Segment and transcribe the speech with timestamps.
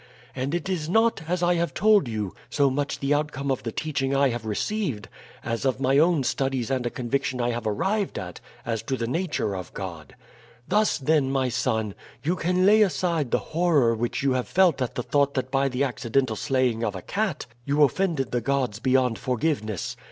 [0.35, 3.71] And it is not, as I have told you, so much the outcome of the
[3.71, 5.07] teaching I have received
[5.45, 9.05] as of my own studies and a conviction I have arrived at as to the
[9.05, 10.15] nature of God.
[10.67, 11.93] Thus, then, my son,
[12.23, 15.69] you can lay side the horror which you have felt at the thought that by
[15.69, 19.95] the accidental slaying of a cat you offended the gods beyond forgiveness.